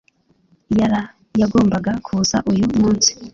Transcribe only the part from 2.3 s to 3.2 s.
uyu munsi